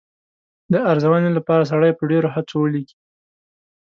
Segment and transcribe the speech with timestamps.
[0.71, 2.97] د ارزونې لپاره سړی په ډېرو هڅو ولیکي.